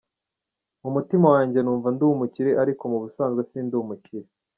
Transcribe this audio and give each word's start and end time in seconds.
Mu 0.81 0.89
mutima 0.95 1.27
wanjye 1.35 1.59
numva 1.61 1.87
ndi 1.93 2.03
umukire 2.05 2.51
ariko 2.63 2.83
mu 2.91 2.97
busanzwe 3.03 3.41
sindi 3.49 3.73
umukire. 3.83 4.27